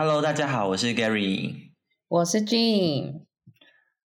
[0.00, 1.72] Hello，大家好，我是 Gary，
[2.06, 3.22] 我是 Jean。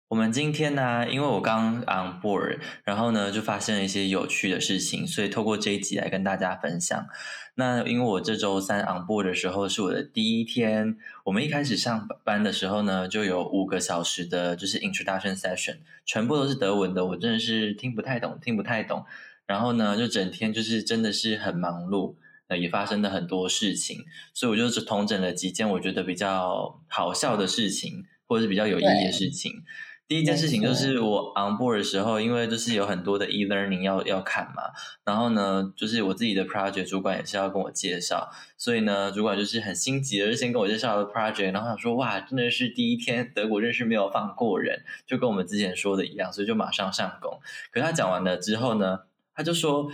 [0.07, 7.05] 我们今天呢，因为我刚 on board，然后呢就发生了一些有趣的事情，所以透过这一集来跟大家分享。
[7.53, 19.05] 那因为我这周三 on board 的时候是我的第一天，我们一开始上班的时候呢，就有五个小时的，就是 introduction session，全部都是德文的，我真的是听不太懂，听不太懂。
[19.45, 22.15] 然后呢，就整天就是真的是很忙碌，
[22.47, 29.63] 呃，也发生了很多事情，所以我就是统整了几件我觉得比较好笑的事情，或者是比较有意义的事情。
[30.05, 34.63] 第一件事情就是我 on board 的时候，因为就是有很多的 e learning 要要看嘛，
[35.05, 47.39] 然后呢，就是我自己的 project 主管也是要跟我介绍，所以呢，主管就是很心急的就先跟我介绍了 project，然后想说哇，真的是第一天德国认识没有放过人，就跟我们之前说的一样，所以就马上上工。
[47.71, 48.99] 可是他讲完了之后呢，
[49.33, 49.89] 他就说。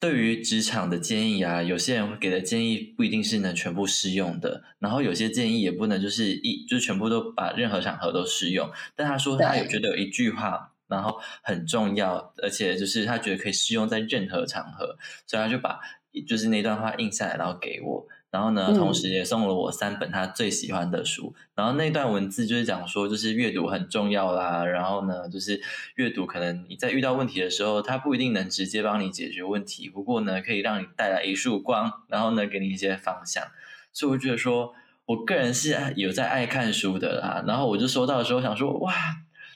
[0.00, 8.70] 对于职场的建议啊，有些人给的建议不一定是能全部适用的，然后有些建议也不能就是一就全部都把任何场合都适用。
[8.94, 15.78] 但他说他有觉得有一句话，然后很重要，而且就是他觉得可以适用在任何场合，所以他就把
[16.22, 18.06] 就是那段话印下来，然后给我。
[18.28, 21.34] 然后呢，同时也送了我三本他最喜欢的书。
[21.54, 24.62] 然后那段文字就是讲说，就是阅读很重要啦。
[24.64, 25.58] 然后呢，就是
[25.94, 33.42] 阅读可能你在遇到问题的时候，它不一定能直接帮你解决问题，不过呢，可以让你带来一束光，然后呢，给你一些方向。
[33.92, 34.74] 所以我觉得说，
[35.06, 37.42] 我个人是有在爱看书的啦。
[37.46, 38.92] 然后我就收到的时候想说，哇，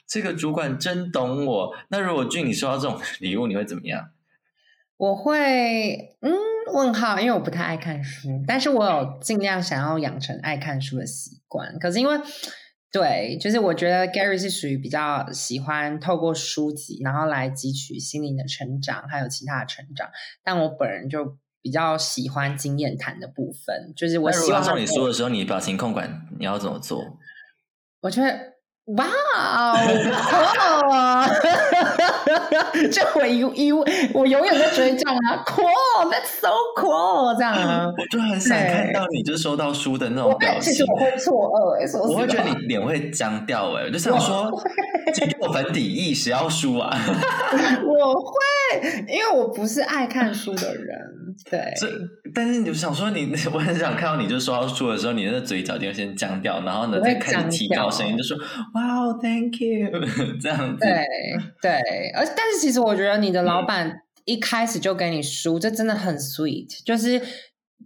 [0.07, 1.75] 这个主管真懂我。
[1.89, 4.09] 那如果俊你收到这种礼物，你会怎么样？
[4.97, 6.31] 我会嗯
[6.71, 11.77] 问号，因为我不太爱看书，但是我有尽量想要养成爱看书的习惯。
[11.79, 12.19] 可是因为
[12.91, 20.09] 对，就是我觉得 Gary 是属于比较喜欢透过书籍，然后来汲取心灵的成长，还有其他的成长。
[20.43, 27.17] 但我本人就比较喜欢经验谈的部分，就是我希望送你书的时候，你表情控管你要怎么做？
[28.01, 28.50] 我觉得。
[28.97, 29.77] 哇哦！
[30.91, 31.27] 啊！
[32.91, 40.61] 就我一一我永远在追这样啊，cool，that's so cool，这样啊，我就很想看到你就收到书的那种表情。
[40.61, 44.51] 其实我会错愕，我会觉得你脸会僵掉哎，我就想说，
[45.13, 46.91] 这个粉底液谁要书啊？
[47.85, 50.97] 我会，因为我不是爱看书的人，
[51.49, 51.71] 对。
[51.79, 51.87] 这
[52.33, 58.35] 但是你就想说，你 我很想看到你就收到书的时候，你的嘴角就会先僵掉，然后呢再开始提高声音，就说。
[58.73, 59.89] 哇哦，Thank you，
[60.41, 60.79] 这样子。
[60.79, 61.05] 对
[61.61, 67.21] 对，而但是其实我觉得你的老板一开始就给你书，这真的很 sweet，就是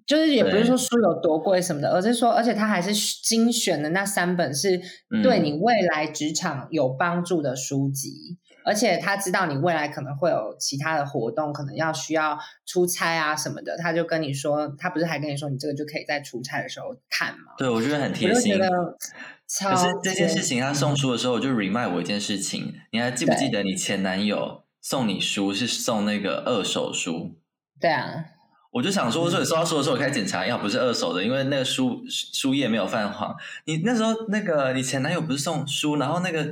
[0.06, 4.80] 就是也不是说书有多贵什么的，而是说，而且他还是精选的那三本是
[5.24, 17.54] 对你未来职场有帮助的书籍，而且他知道你未来可能会有其他的活动，可能要需要出差啊什么的，他就跟你说，他不是还跟你说，你这个就可以在出差的时候看吗？
[17.58, 18.58] 对，我觉得很贴心。
[18.58, 22.74] 可是这件事情，他送书的时候，我就 remind 我一件事情。
[22.92, 27.38] 你还记不记得你前男友送你书是送那个二手书？
[27.80, 28.26] 对啊，
[28.72, 33.36] 我就想说，说你收到书的时候，我开始检查，要不是二手的，因为那个书书页没有泛黄。
[33.66, 36.44] 你那时候那个你前男友不是送书，然后那个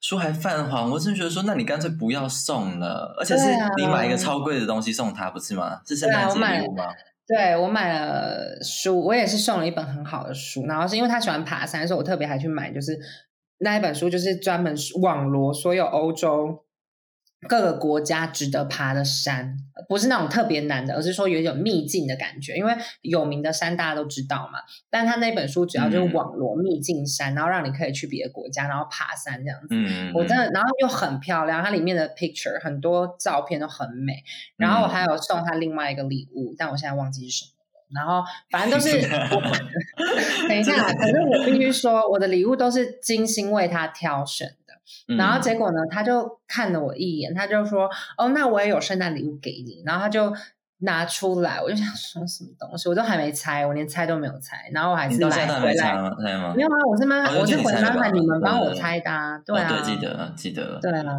[0.00, 3.44] 书还泛黄，我真觉得说，那你干脆不要送了，而且是
[3.76, 5.80] 你买一个超贵的东西送他，不是吗？
[5.86, 6.84] 是圣诞节礼物吗？
[7.26, 12.98] 对我买了书，我也是送了一本很好的书，然后是因为他喜欢爬山，所以我特别还去买，就是
[13.58, 16.64] 那一本书，就是专门网罗所有欧洲。
[17.46, 19.56] 各个国家值得爬的山，
[19.88, 22.56] 不是那种特别难的，而是说有一种秘境的感觉。
[22.56, 24.58] 因为有名的山大家都知道嘛，
[24.90, 29.68] 但他那本书主要就是网罗秘境山，然后让你可以去别的国家，然后爬山这样子。
[29.70, 34.24] 嗯，我真的，然后又很漂亮，它里面的 picture 很多照片都很美。
[34.56, 37.54] 然后我还有送他另外一个礼物，但我现在忘记是什么了。
[37.94, 39.00] 然后反正都是
[40.48, 44.56] 等一下，可是我必须说，我的礼物都是精心为他挑选。
[45.16, 45.78] 然后结果呢？
[45.90, 50.32] 他就看了我一眼，他就说：“哦，那我也有圣诞礼物给你。”然后他就
[50.78, 54.70] 拿出来，我就想说什么东西，我都还没拆，我连拆都没有拆。
[54.72, 55.92] 然后我还是来回来
[56.54, 56.78] 没有啊？
[56.88, 61.16] 我是妈，我是回妈妈，你们帮我拆的，对啊，对，记得记得，对啊。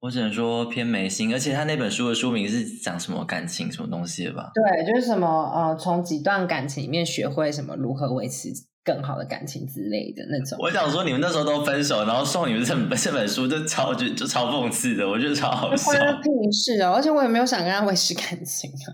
[0.00, 4.52] 我只能说偏没心，而且他那本书的书名是讲什么感情什么东西的吧？
[4.54, 8.50] 对，就是什么呃，从几段感情里面学会什么如何维持。
[8.88, 10.56] 更好的感情之类的那种。
[10.58, 15.92] 我想说，你们那时候都分手，然后送你们这本 这本书，就超就就超讽刺的，我觉得超好笑。
[15.92, 16.94] 屁事哦！
[16.96, 18.88] 而且我也没有想跟他维持感情啊。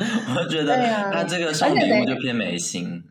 [0.40, 0.74] 我觉得
[1.12, 3.02] 他这个送礼物就偏没心。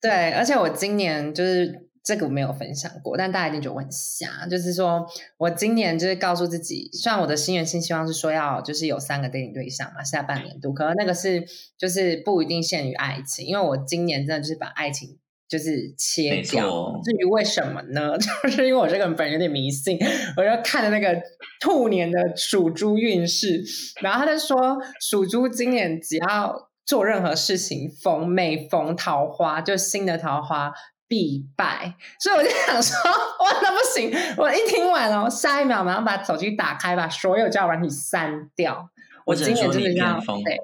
[0.00, 4.46] 对，而且我今年就是这个我没有分享过，但大家一定觉得我很瞎。
[4.50, 5.06] 就是说
[5.36, 11.44] 我今年就是告诉自己，虽然我的心愿新希望是说要就是有三个 dating 对象嘛，下半年度，可能那个是
[11.78, 15.18] 就是不一定限于爱情，因为我今年真的就是把爱情。
[15.52, 16.98] 就是切没掉。
[17.04, 18.16] 至于为什么呢？
[18.42, 19.98] 就是因为我这个人本人有点迷信，
[20.38, 21.20] 我就看了那个
[21.60, 23.62] 兔年的属猪运势，
[24.00, 30.72] 然后他就说属猪今年只要做任何事情逢每逢桃花，就新的桃花。
[31.08, 32.96] 必败，所以我就想说，
[33.44, 34.10] 哇，那不行！
[34.38, 38.88] 我一听完哦，下一秒马上把手机打开，把所有交友软体删掉。
[39.26, 40.56] 我今年真的要对，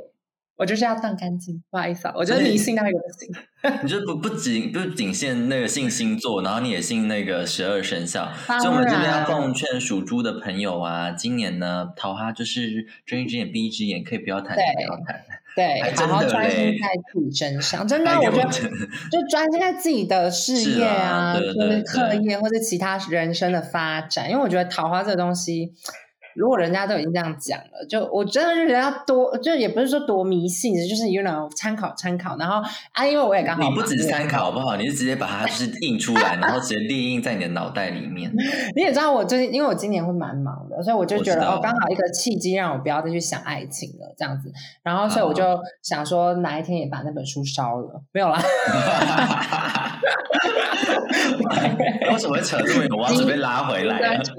[0.58, 1.62] 我就是要断干净。
[1.70, 3.32] 不好意思啊，我觉得迷信到一个不行。
[3.82, 8.30] 你就不不仅不仅限那个信星座，然后你也信那个十二生肖。
[8.46, 15.20] 所以我们这边要奉劝属猪的朋友啊，今年呢桃花就是睁一只眼闭一只眼，可以不要谈，对不要谈。
[15.56, 17.88] 对， 还好好真的专心在自己身上。
[17.88, 18.70] 真 的，我觉得
[19.10, 24.30] 就专心在自己的事业是啊啊，对对就是课业或者其他人生的发展。
[24.30, 25.72] 因为我觉得桃花这个东西，
[26.38, 32.36] 如果人家都已经这样讲了，就我真的是人家多，就也不是说多迷信，就是 you know 参考参考。
[32.38, 32.62] 然后
[32.92, 34.76] 啊，因为我也刚好你不只是参考好不好？
[34.76, 38.32] 你是直接把它就是印出来，然后直接列印在你的脑袋里面。
[38.76, 44.52] 你也知道我最近，因为我今年会蛮忙的，所以我就觉得哦，刚好一个契机让我不要再去想爱情了，这样子。
[44.82, 48.40] 然后，所以我就想说，哪一天也把那本书烧了，没有啦。
[52.12, 52.88] 为什么会扯这么远？
[52.90, 54.22] 我要准备拉回来了。
[54.24, 54.32] 这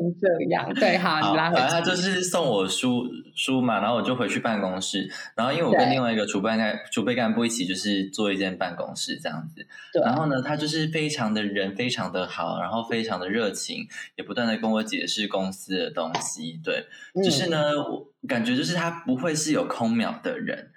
[0.50, 1.82] 样，对，好，你拉回来他。
[1.82, 3.06] 就是送我书
[3.36, 16.86] 书嘛，然后我就回去办公室，然后因为我跟另外一个储备干储备干部一起就是做一间办公室这样子，对，然后呢，他就是非常的人非常的好，然后非常的热情，也不断的跟我解释公司的东西，对，
[17.24, 20.72] 就是嗯呢，我感觉就是他不会是有空秒的人。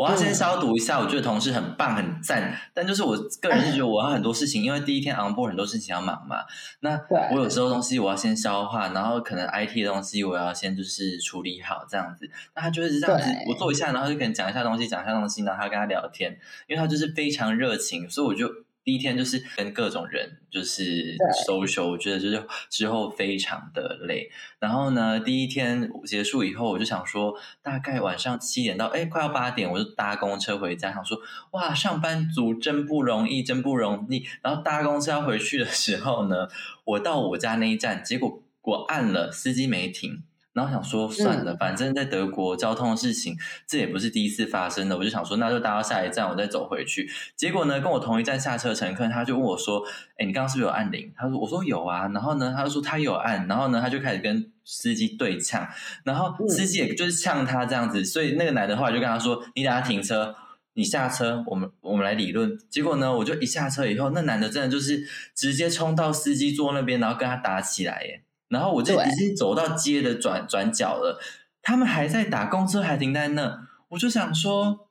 [0.00, 6.36] 我要先嗯消毒一下，我觉得同事很棒很赞，但就是我个人是觉得我要很多事情，因为第一天 on board 很多事情要忙嘛。
[6.80, 7.20] 那对。
[7.32, 12.26] 我有时候东西我要先消化，然后可能 IT 的东西我要先就是处理好这样子。
[12.54, 16.32] 那他就是这样子，我做一下，然后就可能讲一下东西，讲一下东西，然后他跟他聊天，
[16.66, 18.48] 因为他就是非常热情，所以我就
[18.90, 20.82] 第一天就是跟各种人就是
[21.16, 24.28] 对 social，我觉得就是之后非常的累。
[24.58, 27.32] 然后呢，第一天结束以后，我就想说，
[27.62, 31.16] 大概晚上七点到哎快要八点，我就搭公车回家，想说
[31.52, 34.26] 哇，上班族真不容易，真不容易。
[34.42, 36.48] 然后搭公车要回去的时候呢，
[36.82, 40.24] 我到我家那一站，结果我按了，司机没停。
[40.52, 43.36] 然后想说算了，反正在德国交通的事情，
[43.66, 47.08] 这也不是第一次发生的，我就想说那就搭到下一站，我再走回去。
[47.36, 49.82] 结果呢，跟我同一站下车的乘客，他就问我说
[50.18, 55.68] ：“哎，你刚刚是不是有按铃？”他说：“我说有啊。”然后呢，他就说他有按，然后呢，他就开始跟司机对呛，
[56.04, 60.34] 然后司机也就是呛他这样子，所以那个男的后来就跟他说：“你等下停车。”
[60.74, 62.56] 你下车，我们我们来理论。
[62.70, 65.04] 结果呢，我就一下车以后，那男的真的就是
[65.34, 68.22] 直接冲到司机座那边，然后跟他打起来耶。
[68.50, 71.18] 然后我就对已经走到街的转转角了，
[71.62, 74.88] 他们还在打，公车还停在那，我就想说，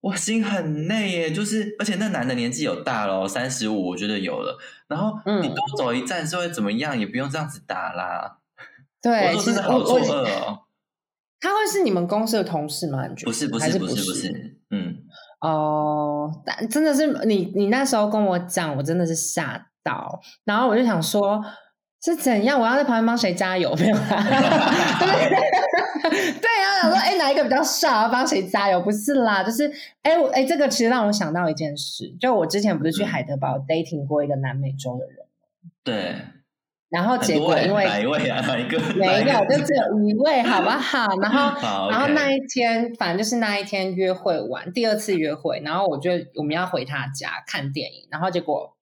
[0.00, 4.58] 我心很累耶，就是而且那男的年纪有大了，三十五，我觉得有了。
[4.88, 8.38] 然后嗯你多走一站是会怎么样，也不用这样子打啦。
[9.00, 10.58] 对，我说真的好错我我愕哦。
[11.40, 13.06] 他会是你们公司的同事吗？
[13.06, 14.96] 你觉得不是不是不是不是不是，嗯，
[15.40, 21.40] 哦，但真的是你，你那时候跟我讲，我真的是吓到，然后我就想说，
[22.04, 22.60] 是怎样？
[22.60, 23.74] 我要在旁边帮谁加油？
[23.76, 24.02] 没有啦，
[25.00, 25.30] 对
[26.32, 28.80] 对啊，想说，哎，哪一个比较帅，要帮谁加油？
[28.80, 29.70] 不是啦，就是，
[30.02, 35.16] 哎，我哎，这个其实让我想到一件事，就我之前不是去嗯海德堡 dating 过一个南美洲的人，
[35.82, 36.16] 对，
[36.88, 38.40] 然后结果因为哪一位啊？
[38.46, 38.78] 哪一个？
[38.94, 41.06] 没哪一有，个就只有一位，好不好？
[41.20, 48.76] 然后，然后那一天，反正就是那一天约会完，第二次约会，然后我就我们要回他家看电影，然后结果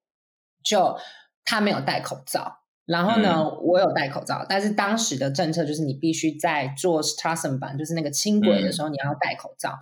[0.62, 0.99] 就
[1.44, 9.78] 他没有戴口罩，然后呢，嗯我有戴口罩，但是当时的政策就是你必须在坐 s t a s s e n 版，就是那个轻轨的时候你要戴口罩。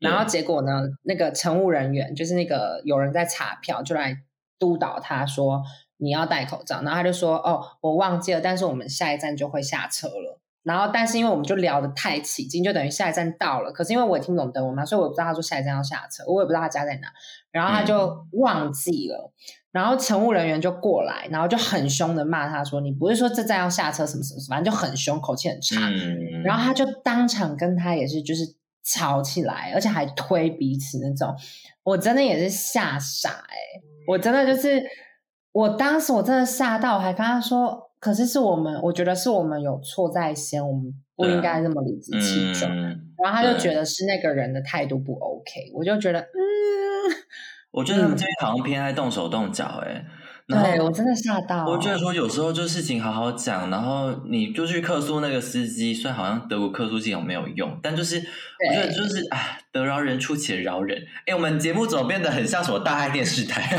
[0.00, 4.16] 然后结果呢，那个乘务人员就是那个有人在查票，就来
[4.58, 5.62] 督导他说
[5.96, 10.40] 你要戴口罩，然后他就说哦，我忘记了，但是我们下一站就会下车了。
[10.64, 13.72] 然后，但是因为我们就聊得太起劲，就等于下一站到了。
[13.72, 17.08] 可是因为我也听不懂德文嘛，所以我也不知道他说下一站要下车，我也不知道他家在哪。
[17.50, 19.32] 然后他就忘记了，
[19.70, 25.88] 然后乘务人员就过来，然后就很凶的骂他说：“你不是说这站要下车什么什么什么，反正就很凶，口气很差。
[25.88, 28.44] 嗯，然后他就当场跟他也是就是
[28.82, 31.34] 吵起来，而且还推彼此那种，
[31.84, 33.56] 我真的也是吓傻哎、
[34.06, 34.82] 我真的就是
[35.52, 42.70] 我当时我真的吓到，我还跟他说，可是是我们，我觉得是我们有错在先，我们不应该这么理直气壮。
[42.74, 46.37] 嗯然后他就觉得是那个人的态度不 OK，我就觉得嗯，
[47.70, 50.04] 我觉得他们这边好像偏爱动手动脚、欸，
[50.48, 51.66] 然后对我真的吓到。
[51.66, 61.02] 我觉得说有时候就事情好好讲，然后你就去客诉那个司机，虽然好像德国客诉系统没有用，但就是我觉得就是哎，得饶人处且饶人。
[61.26, 63.78] 哎，我们节目怎么变得很像什么大爱电视台？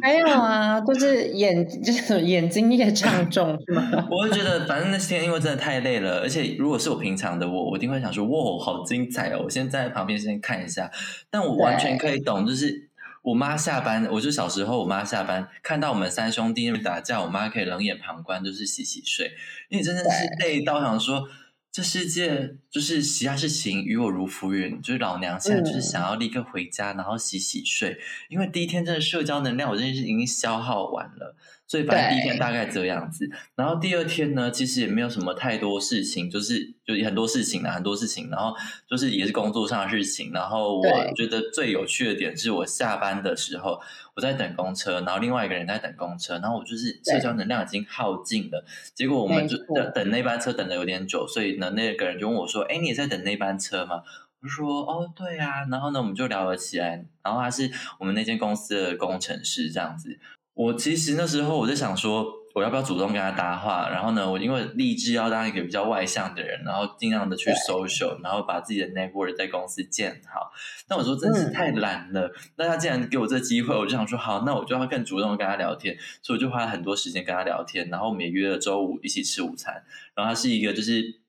[0.00, 3.82] 没有啊，就是眼就是眼睛也唱重是吗？
[4.08, 9.40] 我会觉得反正那天因为真的太累了，而且如果是我平常的我，我一定会想说哇，好精彩哦！
[9.44, 10.88] 我先在旁边先看一下，
[11.28, 12.86] 但我完全可以懂，就是。
[13.26, 19.32] 我妈下班，我就小时候，我妈下班看到我们三兄弟那边打架，我妈可以冷眼旁观，就是洗洗睡。
[19.68, 21.28] 因为真的是累到想说，
[21.72, 27.98] 这世界就是其他事情与我如浮云，就是老娘现在就是想要立刻回家，然后洗洗睡。
[28.28, 31.34] 因为第一天真的社交能量，我真的是已经消耗完了。
[31.66, 38.54] 所以反正第一天大概这样子，然后第二天呢，其实也没有什么太多事情，就是就很多事情啊，很多事情，然后
[38.88, 40.30] 就是也是工作上的事情。
[40.32, 43.80] 然后我觉得最有趣的点是我下班的时候，
[44.14, 48.64] 我在等公车，然后另外一个人在等公车，然后我就是社交能量已经耗尽了。
[48.94, 54.02] 结果我们就等等那班车等的有点久，所以呢，那个人就问我说：“哎，你也在等那班车吗？”
[54.40, 57.04] 我说：“哦，对啊。”然后呢，我们就聊了起来。
[57.24, 57.68] 然后他是
[57.98, 60.16] 我们那间公司的工程师，这样子。
[60.56, 63.90] 我其实那时候我在想说，我要不要主动跟他搭话？
[63.90, 70.50] 然后呢，我因为立志要当一个比较外向的人，然后尽量的去 social，然后把自己的 network 在公司建好。
[70.88, 72.32] 但我说真是太懒了。
[72.56, 75.94] 那他既然给我这机会，我就想说好，那我就要更主动的跟他聊天。
[76.22, 77.90] 所以我就花了很多时间跟他聊天。
[77.90, 79.84] 然后我们也约了周五一起吃午餐。
[80.14, 81.20] 然后他是一个就是。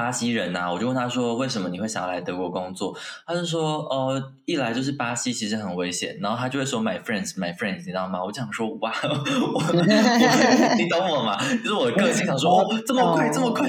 [0.00, 9.60] 巴西人呐，我就问他说：“为什么你会想要来德国工作？”他就说：“呃，一来就是巴西其实很危险，然后他就会说 ‘my friends, my friends’，你知道吗？”我想说：“哇，我
[10.78, 11.36] 你懂我吗？
[11.62, 13.68] 就是我个性想说，哦，这么快，这么快。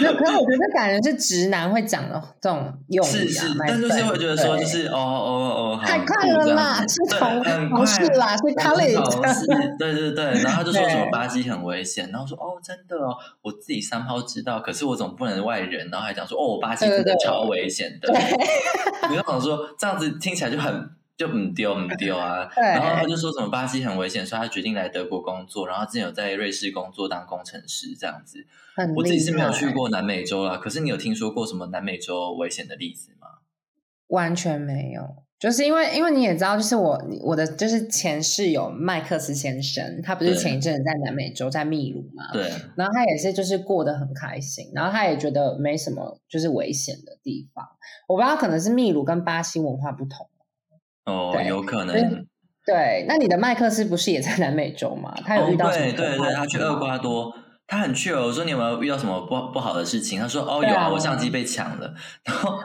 [0.00, 8.96] 没有，可是我觉得感觉是直男会讲的这种用语，是是，但就是会觉得说，就是哦哦哦，太快了啦，是同同事啦，是 colleague，
[9.78, 18.08] 对对对，然后他就说什么巴西很危险，然后说：“哦，真的哦，我自己三号知道，可是我怎么？”不能外人，然后还讲说哦，巴西真的超危险的。
[19.10, 22.48] 你 就想说这样子听起来就很就很丢很丢啊。
[22.56, 25.66] 然后他就说什么巴西很危险，所以他决定来德国工作。
[25.66, 28.46] 然后之前有在瑞士工作当工程师这样子。
[28.96, 33.26] 我自己是没有去过南美洲啦，可是你有听说过什么南美洲危险的例子吗？
[34.06, 35.24] 完全没有。
[35.38, 42.32] 就是因为，因为你也知道，就是我我的就是前室友麦克斯先生，他不是前一阵子在南美洲在秘鲁嘛？
[42.32, 42.50] 对。
[42.76, 47.64] 然后他也是就是过得很开心，然后他也觉得没什么就是危险的地方。
[48.08, 50.28] 我不知道可能是秘鲁跟巴西文化不同。
[51.04, 52.26] 哦，有可能。
[52.66, 55.14] 对，那你的麦克斯不是也在南美洲吗？
[55.24, 55.92] 他有遇到什么？
[55.92, 57.32] 对对对，他去厄瓜多。
[57.66, 60.18] 他很趣哦，我说你有没有遇到什么不不好的事情？
[60.18, 61.94] 他说哦有啊，我相机被抢了。
[62.24, 62.58] 然后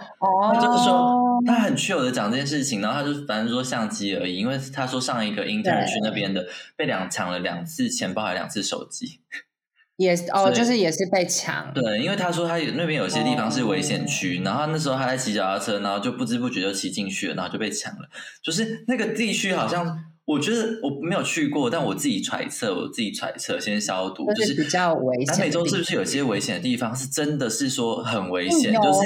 [0.54, 0.94] 他就是说
[1.46, 9.22] 他很确有的讲这件事情，然后他就反正说相机而已，因为他说上一个 intern 去那边的被两抢了两次钱包，还两次手机。
[9.98, 11.74] 也哦，就是也是被抢。
[11.74, 18.10] 对，因为他说他那边有些地方是危险区，然后那时候他在骑脚踏车，然后就不知不觉就骑进去了，然后就被抢了。
[18.42, 20.13] 就是那个地区好像。
[20.26, 25.26] 我觉得我没有去过，但我自己揣测，我自己揣测，先消毒，就是比较危险。
[25.26, 26.96] 南美洲是不是有些危险的地方？
[26.96, 29.00] 是真的是说很危险，就是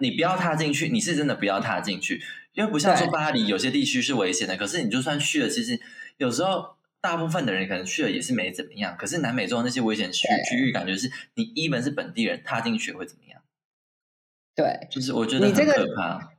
[0.00, 5.80] 你你不要踏进去，你是真的不要踏进去，因为不像说巴黎有些地区是危险的，可是你就算去了，其实
[6.18, 8.96] 有时候大部分的人可能去了也是没怎么样。
[8.96, 13.42] 可是南美洲那些危险区区域，感觉是你一本是本地人踏进去会怎么样？
[14.54, 16.30] 对，就是我觉得很可怕。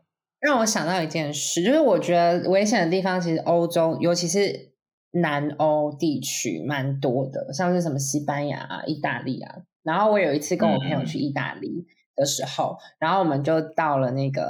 [0.43, 4.73] 让我想到一件事，就是我觉得危险的地方，其实欧洲，尤其是
[5.11, 9.59] 南欧地区，蛮多的，像是什么西班牙啊、意大利啊。
[9.83, 14.43] 然后我有一次跟我朋友去意大利的时候，然后我们就到了那个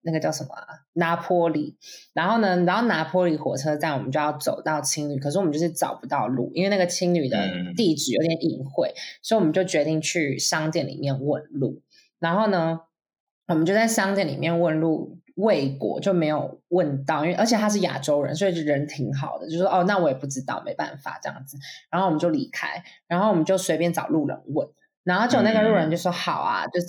[0.00, 0.50] 那个叫什么
[0.94, 1.76] 拿坡里。
[2.14, 7.36] 然后呢，然后拿坡里火车站，我们就要走到青旅，可是我们就是找不到路，因为那个青旅的
[7.76, 11.82] 地址有点隐晦，所以我们就决定去商店里面问路。
[12.18, 12.80] 然后呢？
[13.50, 21.58] 我们就在商店里面问路，未果就没有问到，因为而且他是亚洲人，所以人挺好的，就说哦，那我也不知道，没办法这样子。
[21.90, 24.68] 然后我们就离开，然后我们就随便找路人问，
[25.02, 26.86] 然后就那个路人就说好啊，就是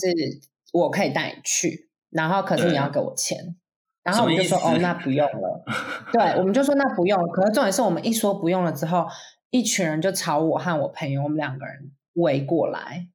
[0.72, 3.56] 我可以带你去，然后可是你要给我钱。
[4.03, 5.63] 然后我们就说哦，那不用了。
[6.12, 7.27] 对，我们就说那不用。
[7.30, 9.08] 可是重点是我们一说不用了之后，
[9.50, 13.08] 一群人就朝我和我朋友，我们两个人围过来。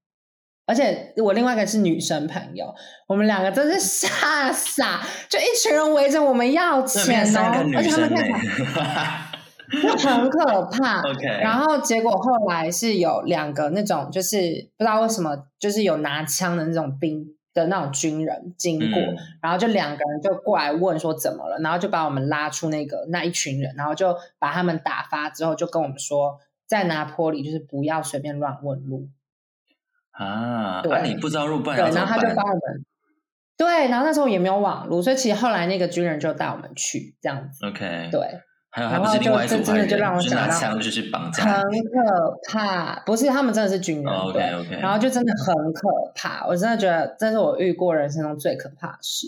[0.66, 2.74] 而且我另外一个是女生朋友，
[3.06, 8.36] 我们两个真是傻傻，就一群人围着我们要钱哦，而且他们看起来
[9.80, 11.00] 就很可怕。
[11.10, 14.38] OK，然后结果后来是有两个那种，就是
[14.76, 19.16] 不知道为什么，就是有拿枪的那种兵的那种军人经过，嗯。
[19.42, 29.08] 然后就两个人就过来问说怎么了，然后就把我们拉出那个那一群人，然后就把他们打发之后，就跟我们说，在拿坡里就是不要随便乱问路，
[30.18, 32.44] 啊，对啊，你不知道入，不然对，然后他就帮？
[32.44, 32.84] 我们。
[33.58, 37.64] 对，然后那时候也没有网络，所以其实后来那个军人就带我们去这样子。
[37.64, 38.20] OK，对，
[38.68, 41.62] 还有他不然后就是另外一组这真的就坏人，就让我想到枪就是绑很架很。
[41.62, 49.26] 可怕，不是他们真的是军人，哦对 OK，OK 然后就真的很可怕，我真的觉得这是我遇过人生中最可怕的事。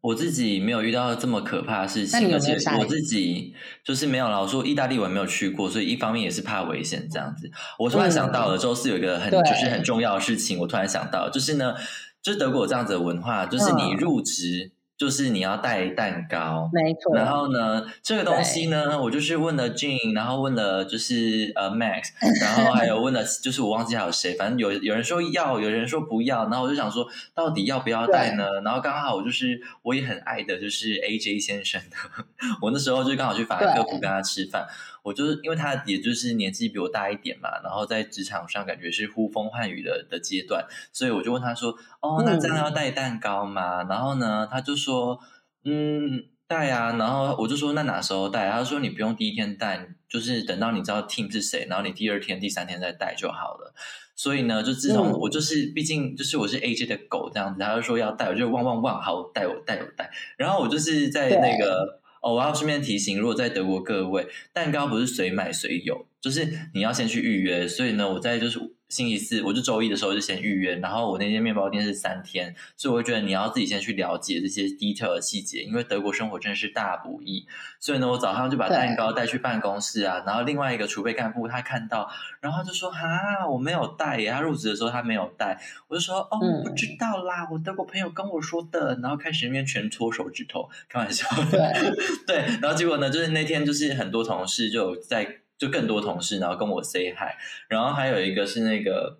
[0.00, 4.40] 我自己没有遇到这么可怕的事情，那你有而且我自己就是没有啦。
[4.40, 7.50] 我说意大利我也没有去过，所以一方面也是怕危险这样子。
[7.78, 11.74] 我突然想到了，周四有一个很对就是很重要的事情，我突然想到，就是呢，
[12.22, 16.70] 就是德国有这样子的文化，就是你嗯入职就是你要带蛋糕。
[16.72, 27.04] 没错，然后呢，这个东西呢，我就是问了 Jean，然后问了就是呃 Max， 然后还有问了就是我忘记还有谁，反正有有人说要，有人说不要，然后我就想说
[27.34, 28.46] 到底要不要带呢？
[28.64, 31.96] 然后刚好我就是我也很爱的就是 AJ 先生的，
[32.62, 34.64] 我那时候就刚好去法兰克福跟他吃饭，
[35.02, 45.18] 我就是因为他也就是年纪比我大一点嘛，然后在职场上感觉是呼风唤雨的的阶段，所以我就问他说：“哦，那这样要带蛋糕吗？”然后呢，他就说
[45.64, 53.74] ：“嗯，带啊。”然后我就说：“那哪时候带？”他说：“你不用第一天带，就是等到你知道 team 是谁，然后你第二天、第三天再带就好了。”
[54.14, 60.10] 所以呢，就自从嗯我就是，毕竟就是我是 AJ 的狗这样子，他就说要带，我就汪汪汪，好，带我带我带。
[60.36, 67.66] 然后我就是在那个哦，我要顺便提醒，如果在德国各位，蛋糕不是随买随有，就是你要先去预约。
[67.66, 68.58] 所以呢，我在就是
[68.92, 77.46] 星期四，我就周一的时候就先预约，然后我那间面包店是三天，所以我会觉得你要自己先去了解这些 detail 的细节，因为德国生活真的是大不易。
[77.80, 82.06] 所以呢，我早上就把蛋糕带去办公室啊，然后另外一个储备干部他看到，
[82.40, 85.58] 然后他就说：“哈，我没有带耶。”他入职的时候他没有带，
[85.88, 91.26] 我就说：“哦，我不知道啦，我德国朋友跟我说的。”然后开始那边全搓手指头，开玩笑。
[91.50, 91.58] 对
[92.26, 97.36] 对，然后结果呢，就是那天就是很多同事就在，就更多同事，然后跟我 say hi，
[97.68, 99.16] 然后还有一个是那个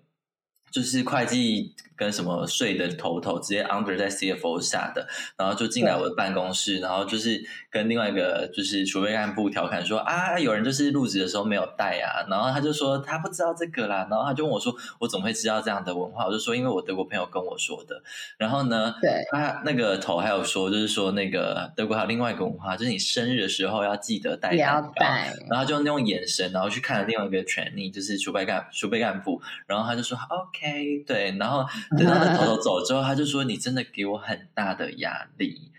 [0.73, 16.25] 就是会计跟什么税的头头直接 under 在 CFO 下的，然后就进来我的办公室，然后就是跟另外一个就是储备干部调侃说啊，有人就是入职的时候没有带啊，然后他就说他不知道这个啦，然后他就问我说我怎么会知道这样的文化？
[16.25, 18.01] 我就说因为我德国朋友跟我说的，
[18.37, 19.23] 然后呢，对。
[19.31, 24.91] 他那个头还有说，就是说那个德国还有另外一个文化，就是你生日的时候要记得带也要蛋糕。
[24.95, 30.62] 带，然后就用眼神，然后去看了另外一个 trainee，就是储备干储备干部，然后他就说 OK，
[31.05, 31.65] 对，然后
[31.97, 35.71] 等到那头头走之后，他就说你真的给我很大的压力，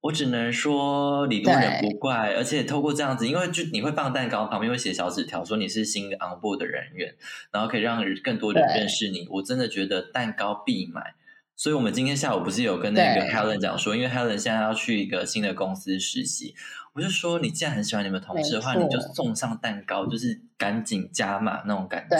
[0.00, 7.14] 我只能说理多人不怪，而且透过这样子，因为就你会放蛋糕，旁边会写小纸条说你是新的 on board 的人员，
[7.50, 11.14] 然后可以让更多人认识你，我真的觉得蛋糕必买。
[11.56, 16.52] 所以，我们今天下午不是有跟那个 Helen 讲说，因为 Helen 现在要去一个新的公司实习，
[16.94, 22.16] 我就说，你既然很喜欢你们同事的话，你就送上蛋糕，就是赶紧加码那种感觉。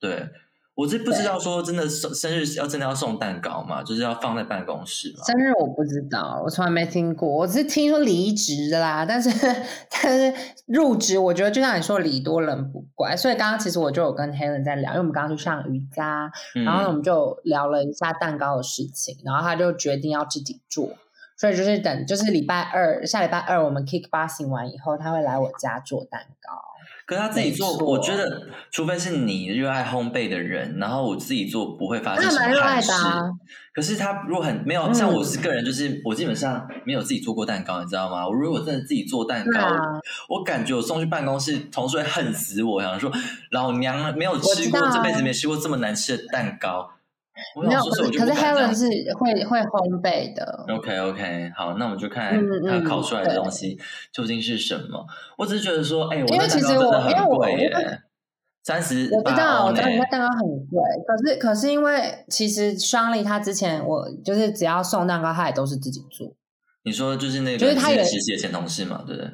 [0.00, 0.10] 对。
[0.10, 0.28] 对，
[0.74, 5.22] 我是不知道说真的生生日要真的要送蛋糕嘛，就是要放在办公室嘛。
[5.24, 9.30] 生日我不知道，我从来没听过，我只是听说离职啦，但是
[9.88, 10.34] 但是
[10.66, 20.90] 入职，我觉得就像你说，礼多人不怪，所以刚刚其实我就有跟 Helen 在聊，因为我们刚刚去上瑜伽，嗯然后呢，我们就聊了一下蛋糕的事情，然后他就决定要自己做，
[21.38, 26.73] 所以就是等就是礼拜二下礼拜二我们 kickboxing 完以后，他会来我家做蛋糕。
[27.06, 32.92] 可是他自己做我觉得除非是你热爱烘焙的人，然后我自己做不会发生什么憾事。
[32.92, 33.22] 啊，
[33.74, 38.26] 可是他如果很没有，嗯像我是个人，就是我基本上没有自己做过蛋糕，你知道吗？
[38.26, 43.12] 我如果真的自己做蛋糕，啊我感觉我送去办公室，同事会恨死我，想说
[43.50, 46.90] 老娘没有吃过，这辈子没吃过这么难吃的蛋糕。
[47.56, 53.78] 我 没有，可是 Helen 是会会烘焙的，OK OK，好，那我们就看他烤出来的东西
[54.12, 55.04] 究竟是什么。
[55.36, 57.44] 我只是觉得说，哎、我因为其实我因为我
[58.62, 66.34] 三十我知道，我知道你呢那蛋糕很贵，可是可是因为其实双丽他之前我就是只要送蛋糕，他也都是自己做。
[66.84, 69.30] 你说就是那个前就是他也实习的前同事嘛，对不对？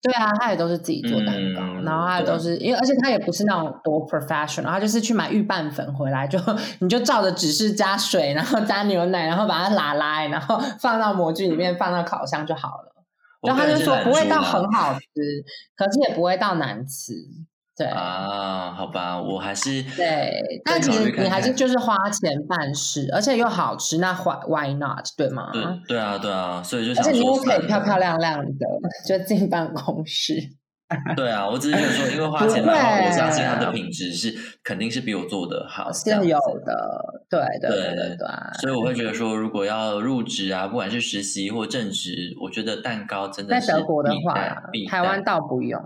[0.00, 6.38] 对啊，他也都是自己做蛋糕，嗯然后他也都是因为，而且他也不是那种多 professional，他就是去买预拌粉回来，就
[6.78, 12.94] 你就照着指示加水，然后加牛奶，然后把它拉来，然后放到模具里面，放到烤箱就好了。
[13.40, 15.00] 我然后他就说不会到很好吃，
[15.76, 17.14] 可是也不会到难吃。
[17.78, 25.50] 对、啊，好吧，我还是对，但其考虑看实你还是就是花钱办事，而且又好吃，那 why why not 对吗？
[25.52, 28.66] 对对啊对啊，所以就而且你想说又可以漂漂亮亮的
[29.06, 30.34] 就进办公室。
[31.14, 38.26] 对啊，我只是觉得说， 因为花钱买，我相信它的品质是肯定是比我做的好，是有的，对对对对对。
[38.58, 44.34] 所以我会觉得说，如果要入职啊，不管是实习或正职，我觉得蛋糕真的在德国的话，
[44.88, 45.78] 台湾倒不用，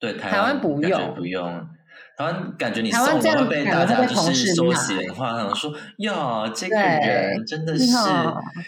[0.00, 1.68] 对台湾不用不用。
[2.16, 7.86] 台湾感觉你送的会被大家就是说闲话，想说哟，这个人真的是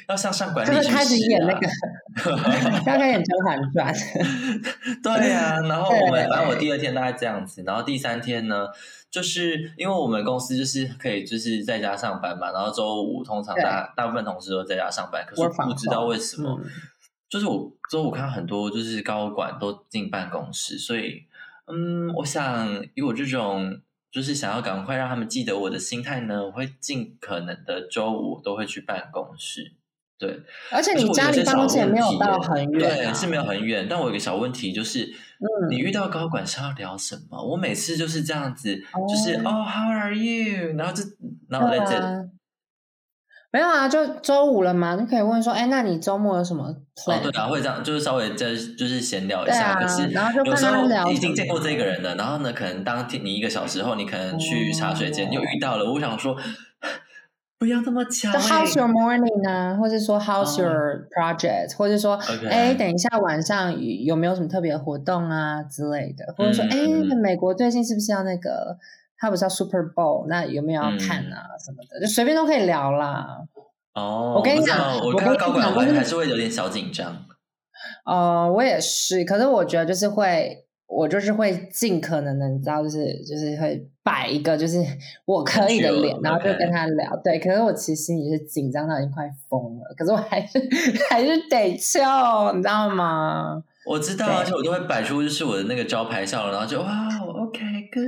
[0.09, 1.68] 要向上管理就是 开始演那个，
[2.87, 3.95] 刚开始演《甄嬛传》。
[5.03, 8.68] 对呀，然 后我们反正我第二天大概这样子，然后第三天呢，
[9.11, 16.59] 就是因为我们公司就是可以就是在家上班嘛，然后周五通常大大部分同事都在家上班，可是不知道为什么，
[17.33, 21.25] 就是我周五看很多就是高管都进办公室，所以。
[21.64, 29.73] 嗯，我想以我这种就是想要赶快让他们记得我的心态呢，我会尽可能的周五都会去办公室。
[30.18, 33.87] 对，而且你家离办公室也没有到很远，对，是没有很远。
[33.88, 35.05] 但我有个小问题就是，
[35.38, 37.40] 嗯，你遇到高管是要聊什么？
[37.42, 38.77] 我每次就是这样子，
[39.09, 40.75] 就是哦，How are you？
[40.77, 41.05] 然后就
[41.49, 42.29] 然后在这。
[43.53, 46.65] 没有啊，就周五了嘛，就可以问说，哎，那你周末有什么？
[47.07, 48.47] 哦，对啊，会这样，就是稍微再
[48.79, 49.75] 就是闲聊一下。
[49.75, 55.93] 可是，然后就有时候已经见过这个人了，然后呢，可能当天你一个小时后，你可能去茶水间又遇到了。
[55.93, 56.35] 我想说，
[57.59, 58.31] 不要这么巧。
[58.31, 59.77] How's your morning 呢？
[59.79, 61.77] 或者说 How's your project？
[61.77, 66.33] 或者说，哎，等一下晚上有没有什么特别的活动啊之类的？
[66.38, 66.79] 或者说，哎，
[67.23, 68.79] 美国最近是不是要那个？
[69.23, 72.01] 他不是要 Super Bowl，那有没有要看啊什么的？
[72.01, 73.39] 就随便都可以聊啦。
[73.95, 77.25] 哦，我跟你讲，我看高管会还是会有点小紧张。
[78.05, 84.83] 哦，我也是，可是我觉得就是会，我就是会尽可能的，你知道，就是就是会摆一个就是
[85.25, 87.17] 我可以的脸，然后就跟他聊。
[87.23, 90.59] 对，可是我其实心里是紧张到已经快疯了，可是我还是
[91.09, 93.63] 还是得笑，你知道吗？
[93.85, 97.09] 我知道，而且我都会摆出就是我的那个招牌笑容，然后就哇
[97.43, 98.07] ，OK，good。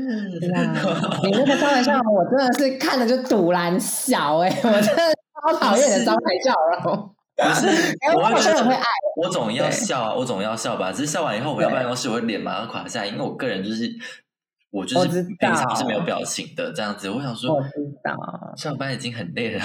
[1.23, 5.03] 你那个招牌笑容，我真的是看着就堵然笑哎，我真的
[5.43, 6.53] 超讨厌你的招牌笑
[6.85, 7.11] 容。
[7.37, 7.67] 不是，
[8.15, 8.85] 我真的会爱，
[9.17, 10.93] 我总要笑，我总要笑吧。
[10.93, 13.93] 只是笑完以后回到办公室，我会脸马上垮下，因为我个人就是。
[14.75, 17.69] 我就是平常是没有表情的这样子，我想说，我知
[18.03, 18.13] 道
[18.59, 19.61] 上班已经很累了，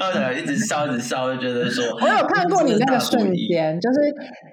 [0.00, 3.98] 然后一直笑一直笑，就觉得说， 我有看过你那个瞬间，就是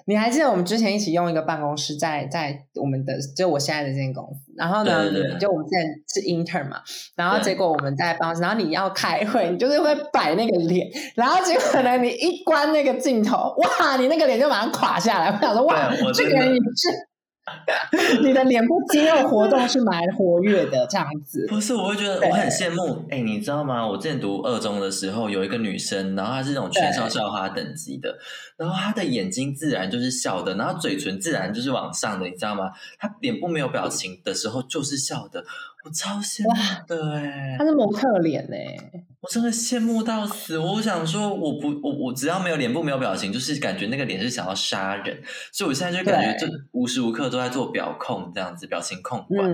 [0.07, 6.81] 你还记得我们之前一起用一个办公室，在在我们的就我现在的这间公司，然后呢，就我们现在是 intern 嘛，
[7.15, 17.10] 然后结果我们在办公室，然后你要开会，你就是会摆那个脸，然后结果呢，你一关那个镜头，哇，你那个脸就马上垮下来，我想说，哇，这个人也是。
[18.21, 21.45] 你的脸部肌肉活动是蛮活跃的，这样子。
[21.49, 23.05] 不是，我会觉得我很羡慕。
[23.09, 23.85] 哎，你知道吗？
[23.87, 28.17] 我之前读二中的时候，有一个女生，然后她是那种全校校花等级的，
[28.57, 32.71] 然后她的眼睛自然就是笑的，然后嘴唇自然就是往上的，你知道吗？
[32.99, 35.43] 她脸部没有表情的时候就是笑的。
[35.83, 36.51] 我超羡慕
[36.87, 38.77] 的哎，她是模特脸哎，
[39.21, 40.57] 我真的羡慕到死。
[40.57, 45.21] 我想说，我不，我我只要没有脸部没有表情，就是感觉那个脸是想要杀人。
[45.53, 49.47] 所以我现在就感觉，就无时无刻都在做表控这样子，表情控管，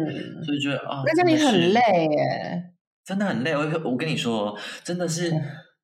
[0.43, 2.71] 所以觉得啊，那你很累耶，
[3.03, 3.51] 真的很累。
[3.53, 5.33] 我我跟你说，真的是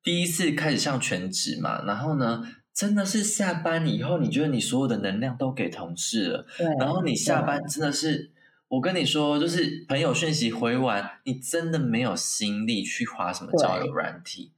[0.02, 2.42] 第一次开始上全职嘛，然后呢，
[2.74, 8.30] 真的是下班以后，你觉得你所有的能量都给同事了，对，然后你下班真的是。
[8.68, 14.52] 我跟你说，就是朋友讯息回完，你真的没有心力去划什么交友软体，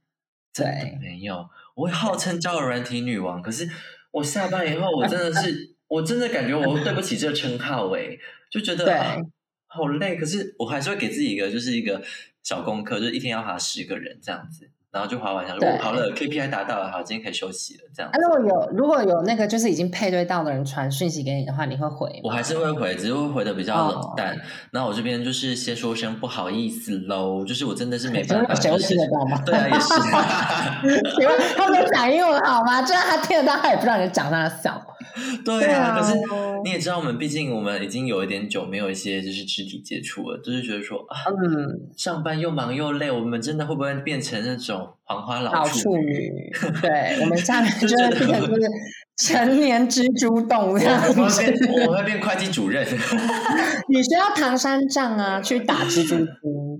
[0.51, 1.49] 真的没有。
[1.75, 3.69] 我号称交友软体女王，可是
[4.11, 8.17] 我下班以后，我真的是，我真的感觉我对不起这个称号，哎，
[8.49, 9.23] 就觉得
[9.67, 10.15] 好累。
[10.15, 12.03] 可是我还是会给自己一个，就是一个
[12.41, 14.71] 小功课，就是一天要划十个人这样子。
[14.89, 17.81] 然后就划完，想说好了，KPI 达到了，好，今天可以休息了。
[17.93, 18.09] 这样。
[18.13, 22.21] 如果有如果有那个就是已经配对到的人传讯息给你的话，你会回？
[22.23, 24.35] 我还是会回，只是会回的比较冷淡。
[24.71, 28.55] 那我这边就是先说声不好意思喽，就是我真的是没办法。
[28.55, 29.41] 谁会听得到吗？
[29.45, 29.87] 对啊，也是。
[31.19, 32.81] 请问他们讲英文好吗？
[32.81, 34.81] 就算他听得到，他也不知道你在讲他的笑。
[35.45, 36.13] 对啊，可是
[36.63, 46.51] 你也知道，我们毕竟我们已经有一点久没有一些就是肢体接触了，就是觉得说啊，嗯，上班又忙又累，我们真的会不会变成那种黄花老处女？
[46.81, 48.67] 对，我们下面就会变成就是
[49.17, 51.19] 成年蜘蛛洞这样子，
[51.87, 52.85] 我会变会计主任。
[53.89, 56.27] 你需要唐三藏啊，去打蜘蛛精，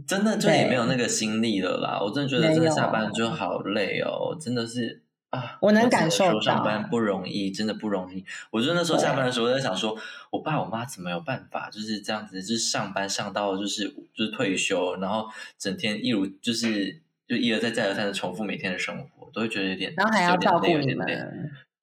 [0.08, 2.00] 真的就也没有那个心力了啦。
[2.02, 5.02] 我真的觉得真的下班就好累哦，真的是。
[5.30, 8.26] 啊，我能感受到上班不容易，真的不容易。
[8.50, 9.98] 我就那时候下班的时候，在想说，
[10.32, 21.06] 我爸我妈怎么有办法就是这样子，就是上班上到就是就是退休，然后整天一如就是就一而再再而三的重复每天的生活，都会觉得有点，然后还要照顾你们。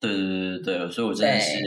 [0.01, 1.59] 对对对对对，所以我真的是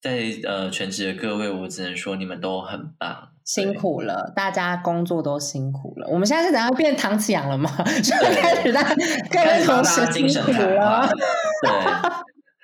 [0.00, 6.08] 在呃全职的各位，我只能说你们都很棒，辛苦了，大家工作都辛苦了。
[6.08, 7.70] 我们现在是等下变唐启阳了吗？
[8.02, 8.82] 就开始在
[9.30, 11.08] 各位同事精辛苦了，
[11.62, 11.70] 对。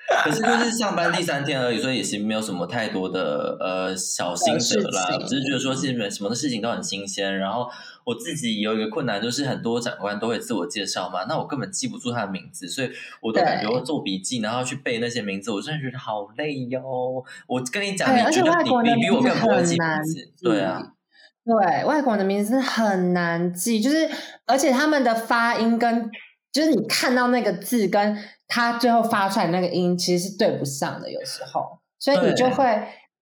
[0.25, 7.37] 可是就是上班第三天而已，所以也是没有什么太多的呃小心得啦，只是觉得说是什么的事情都很新鲜。
[7.37, 7.69] 然后
[8.09, 12.91] 我自己有一个困难，就是很多长官都会自我介绍嘛，那我根本记不住他的名字，所以
[13.21, 16.83] 我都感觉会做笔记，然后去背那些名字，我真的觉得好累哟。
[17.47, 20.81] 我跟你讲，你觉得你你比我更不会记名字，对啊，
[21.45, 24.09] 对，外国人的名字很难记，就是
[24.47, 26.11] 而且他们的发音跟
[26.51, 28.17] 就是你看到那个字跟。
[28.51, 32.65] 他最后发出来那个音其实是对不上的，有时候，所以你就会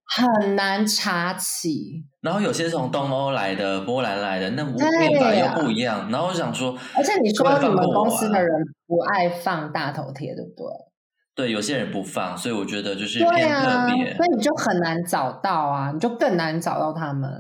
[0.07, 2.05] 很难查起。
[2.21, 6.11] 然后有些从东欧来的、波兰来的，那念法又不一样。
[6.11, 8.51] 然后我想说，而且你说你们公司的人
[8.87, 10.67] 不爱放大头贴，对不对？
[11.35, 17.31] 对，有些人不放，所以我觉得就是偏特别，所以你就很难找到啊，你就更难找到他们。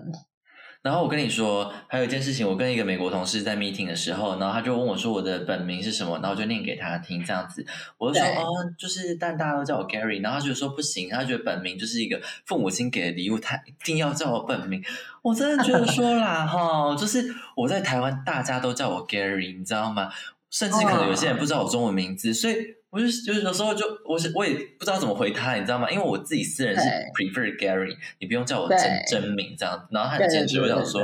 [0.86, 7.66] 然后我跟你说，还有一件事情，我跟一个美国同事在 meeting 的时候，然后他就问我说我的本名是什么，然后我就念给他听，这样子，
[7.98, 8.46] 我就说哦，
[8.78, 14.80] 就是但大家都叫我 Gary，然后他就说不行，他觉得本名就是一个父母亲给的礼物，他一定要叫我本名。
[15.22, 20.08] 我真的觉得说啦 哈，就是我在台湾大家都叫我 Gary，你知道吗？
[20.50, 22.75] 甚至可能有些人不知道我中文名字，所以。
[22.96, 25.90] 我就就是有时候就我是我也不知道怎么回他，你知道吗？
[25.90, 29.86] 因为我自己私人是 prefer Gary，你不用叫我真真名这样。
[29.90, 31.02] 然后他很坚持，我想说，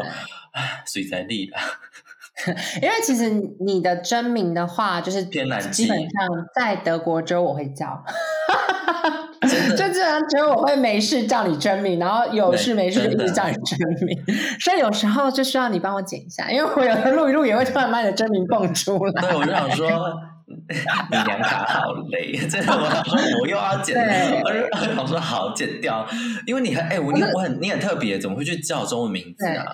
[0.52, 1.56] 唉，水在立的。
[2.80, 3.28] 因为其实
[3.60, 6.08] 你的真名的话，就是偏难基本上
[6.54, 8.02] 在德国只有我会叫，
[9.76, 14.18] 就这样只有我会没事叫你真名，然后有事没事就一直叫你真名。
[14.58, 19.20] 所以有时候就需要你帮我剪一下，因为我有时候录一录也会突然把你的真名蹦出来。
[19.20, 20.31] 对，我就想说。
[21.10, 23.96] 你娘卡好累， 真的，我想说我又要剪，
[24.42, 26.06] 我想说好剪掉，
[26.46, 29.66] 因为你很哎，我你我很你很特别，怎么会去叫中文名字啊？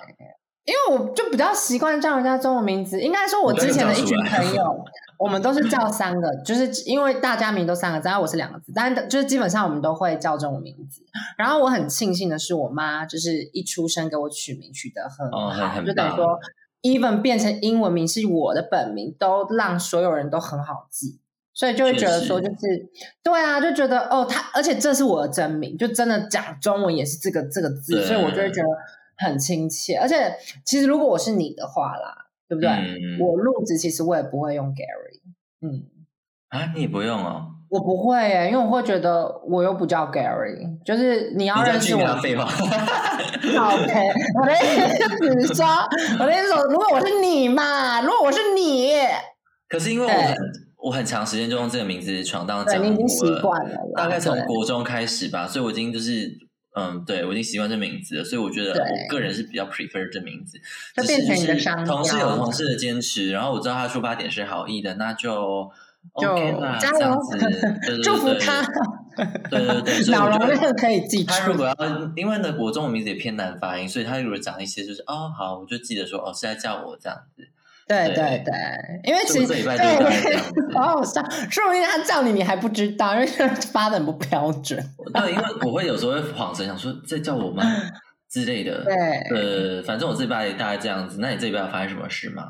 [0.65, 4.85] 因为我就比较习惯叫人家中文名字，应该说我之前的一群朋友，
[5.17, 11.01] 我们都是叫三个，就是因为大家名都三个字，然后我是两个字，但就是基本上我们都会叫中文名字。
[11.37, 16.39] 然后我很庆幸的是，我妈就是一出生给我取名取得很好，就等于说。
[16.81, 21.19] Even 变成英文名是我的本名，都让所有人都很好记，
[21.53, 22.89] 所以就会觉得说，就是
[23.23, 28.67] 对啊，就觉得哦，他而且这是我的真名，就真的讲中文也是这个这个字，所以我就会觉得
[29.17, 29.95] 很亲切。
[29.95, 30.33] 而且
[30.65, 32.69] 其实如果我是你的话啦，对不对？
[33.19, 35.21] 我入职其实我也不会用 Gary，
[35.61, 35.83] 嗯，
[36.47, 37.55] 啊，你也不用哦。
[37.69, 42.19] 我不会耶，因为我会觉得我又不叫 Gary，就是你要认识我。
[42.21, 42.45] 废话。
[42.45, 43.93] OK，
[44.39, 45.65] 我的意思说，
[46.19, 48.93] 我的意思说，如果我是你嘛，如果我是你，
[49.67, 50.35] 可是因为我很
[50.77, 53.77] 我很长时间就用这个名字闯荡江湖了，已经习惯了。
[53.95, 56.27] 大概从国中开始吧，所以我已经就是
[56.75, 60.57] 嗯，对我已经习惯这名字了，所以我觉得我个人是比较 prefer 这名字。
[60.95, 65.69] 就变成你的商同事有同事的坚持，然后我知道他出发点是好意的，那就。
[66.19, 66.35] 就
[66.79, 67.19] 加油，
[68.03, 68.65] 祝福他。
[69.49, 71.33] 对对对，脑容量可以记住。
[71.33, 71.75] 他如果要，
[72.15, 77.47] 因为呢，国中的名字也偏难发音，所以他如果讲一些，就是哦，好，我就记得说，哦，是在叫我这样子。
[77.85, 78.53] 对对对，
[79.03, 83.27] 因为其实对，好好笑，说不定他叫你，你还不知道，因为
[83.71, 84.79] 发的很不标准。
[85.13, 87.63] 对，因为我会有时候会恍神，想说在叫我吗
[88.29, 88.83] 之类的。
[88.83, 88.95] 对，
[89.35, 91.17] 呃，反正我这一拜大概这样子。
[91.19, 92.43] 那你这一拜发生什么事吗？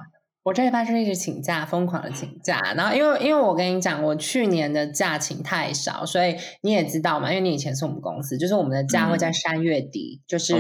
[0.50, 2.74] 我这一班是一直请假，疯狂的请假。
[2.76, 10.56] 然后，因为因为我跟你讲，我去年的假请太少，所以你也知道嘛，因为你以前是我们公司，就是我们的假会在三月底就是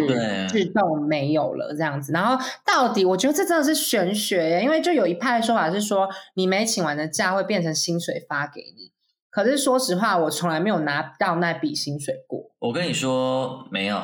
[0.47, 2.13] 自动没有了这样子。
[2.13, 8.91] 然后，到底我觉得这真的是玄学耶，因为就有一派的说法是说，你没请完的假会变成薪水发给你。
[9.31, 12.51] 可是说实话，我从来没有拿到那笔薪水过。
[12.59, 13.99] 我跟你说，没有。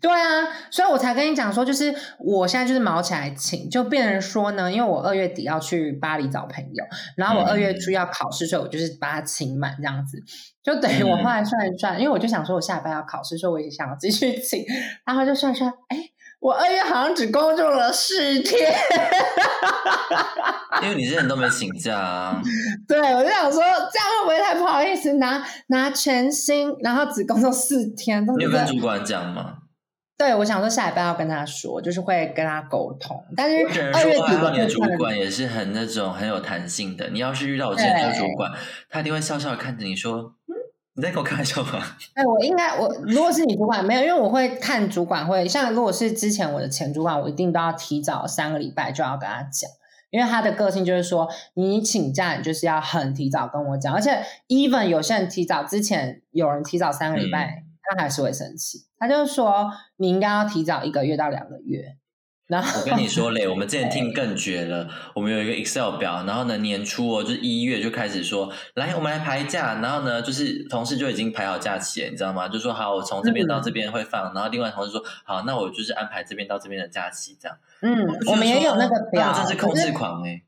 [0.00, 6.84] 对啊，所以我才跟你讲说，就是我现在就是毛起来请，就变成说呢，因为我二月底要去巴黎找朋友，
[7.16, 10.18] 然后我二月初要考试，所以我就是把它请满这样子，
[10.62, 14.64] 就等于我后来算一算，因为我就想说我下班要考试，所以我也想要继续请，
[15.04, 15.98] 然后就算算，哎，
[16.40, 18.74] 我二月好像只工作了四天，
[20.82, 22.42] 因为你之前都没请假啊。
[22.88, 28.26] 对，我就想说这样会不会太不好意思拿拿全薪，然后只工作四天？
[28.36, 29.58] 你有跟主管讲吗？
[30.20, 33.24] 对，我想说下礼拜要跟他说，就是会跟他沟通。
[33.34, 33.56] 但是
[33.90, 34.18] 二月
[34.52, 37.08] 底的主管也是很那种很有弹性的。
[37.08, 38.52] 你要是遇到我之前的主管，
[38.90, 40.34] 他一定会笑笑看着你说
[40.94, 49.70] ：“你在跟我开玩笑吗？”哎，我应该我如果是你主管没有，因为我会看主管会像如果是之前我的前主管，我一定都要提早三个礼拜就要跟他讲，
[50.10, 57.64] 因为他的个性就是说，你请假你就是要很提早跟我讲，而且 even 有些人提早之前有人提早三个礼拜。
[57.82, 58.78] 他还是会生气。
[58.98, 61.96] 他就说你应该要提早一个月到两个月。
[62.46, 72.48] 然后我跟你说嘞，我们之前听更绝了，我们有一个 Excel 表，然后呢年初哦，就是一月就开始说，来我们来排假，然后呢就是同事就已经排好假期了，你知道吗？
[72.48, 77.56] 就说好，我从这边到这边会放，然后另外同事说好，那我就是安排这边到这边的假期这样。
[77.82, 80.42] 嗯，我们也有那个表，真是控制狂哎。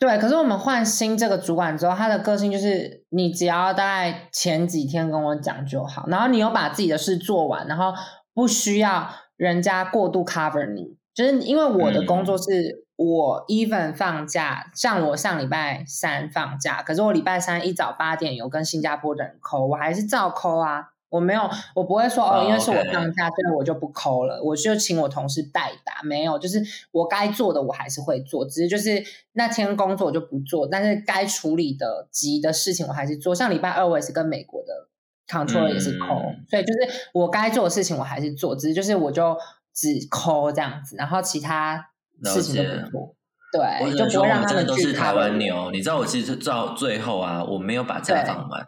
[0.00, 7.92] 对，可是我们换新这个主管之后，他的个性就是你只要大概前几天跟我讲就好，然后你有把自己的事做完，然后
[8.32, 10.96] 不需要人家过度 cover 你。
[11.12, 21.42] 就是因为我的工作是我 even 放假，像我上礼拜三放假，可是我礼拜三一早八点有跟新加坡人抠，我还是照抠啊，我没有，
[21.74, 34.88] 我不会说哦，因为是我放假，所以我就不抠了，我就请我同事代打，没有，就是我该做的我还是会做，只是就是那天工作我就不做，但是该处理的急的事情我还是做，像礼拜二我也是跟美国的
[35.28, 36.78] control 也是抠，所以就是
[37.12, 39.36] 我该做的事情我还是做，只是就是我就。
[39.72, 41.92] 只抠这样子，然后其他
[42.24, 43.16] 事情都不做，
[43.52, 45.70] 对，就不会让他们都是台湾牛。
[45.70, 48.66] 你知道我其实到最后啊，我没有把假放完。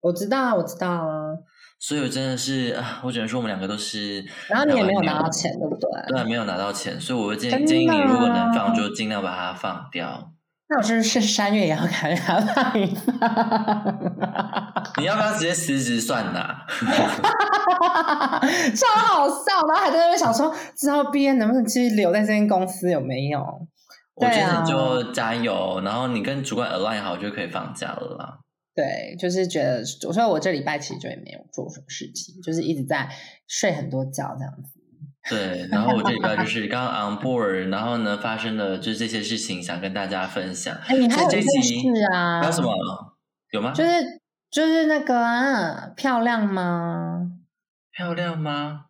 [0.00, 1.25] 我知道，我知道啊。
[1.78, 4.24] 所以我真的是，我只能说我们两个都是。
[4.48, 5.90] 然后你也没有拿到钱，对不对？
[6.08, 10.32] 对，没有拿到钱，所以我会建议建议你，如果能放，就尽量把它放掉。
[10.68, 13.14] 那我是不是三月也要给他放一放？
[14.98, 16.64] 你要不要直接辞职算了？
[18.74, 22.90] 超好笑，然后还在那边想说，之后毕业能不能继续留在这间公司？
[22.90, 23.40] 有没有？
[24.16, 28.38] 我觉得你就加油，然后你跟主管 align 好就可以放假了啦。
[28.76, 33.08] 对，就是觉得，所以我这礼拜其实就也没有做什么事情，就是一直在
[33.48, 34.78] 睡很多觉这样子。
[35.30, 40.76] 对，然后我这礼拜就是刚 on board，然后呢发生的就是这些事情，想跟大家分享。
[40.86, 42.40] 哎，你还有一件事啊？
[42.42, 42.70] 还有什么？
[43.50, 43.72] 有吗？
[43.72, 43.90] 就是
[44.50, 47.32] 就是那个啊，漂亮吗？
[47.90, 48.82] 漂亮吗？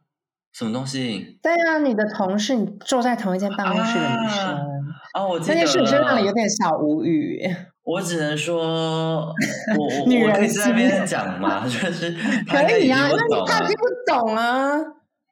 [0.53, 1.39] 什么东西？
[1.41, 4.59] 对啊，你的同事，你坐在同一间办公室的女生。
[5.15, 7.41] 哦，我这件事是让你有点小无语。
[7.87, 9.33] 我只能说，
[9.79, 11.65] 我我我可以在那边讲吗？
[11.65, 12.11] 就是
[12.51, 14.77] 可以啊，因为你怕听不懂啊。